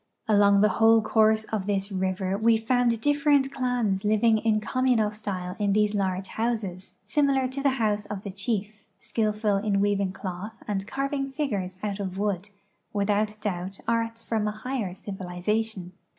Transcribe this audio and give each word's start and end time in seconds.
Along 0.27 0.61
the 0.61 0.69
whole 0.69 0.97
A 0.97 1.01
JOURNEY 1.03 1.03
IN 1.03 1.05
ECUADOR 1.05 1.41
243 1.45 1.45
course 1.45 1.61
of 1.61 1.67
this 1.67 1.91
river 2.25 2.37
we 2.39 2.57
found 2.57 3.01
different 3.01 3.51
clans 3.51 4.03
living 4.03 4.39
in 4.39 4.59
communal 4.59 5.11
style 5.11 5.55
in 5.59 5.73
these 5.73 5.93
large 5.93 6.29
houses, 6.29 6.95
similar 7.03 7.47
to 7.49 7.61
the 7.61 7.69
house 7.77 8.07
of 8.07 8.23
the 8.23 8.31
chief, 8.31 8.73
skill 8.97 9.31
ful 9.31 9.57
in 9.57 9.79
weaving 9.79 10.11
cloth 10.11 10.53
and 10.67 10.87
carving 10.87 11.29
figures 11.29 11.77
out 11.83 11.99
of 11.99 12.17
wood, 12.17 12.49
without 12.93 13.37
doubt 13.41 13.77
arts 13.87 14.23
from 14.23 14.47
a 14.47 14.51
higher 14.51 14.95
civilization. 14.95 15.91